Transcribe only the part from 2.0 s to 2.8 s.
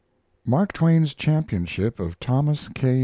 THOMAS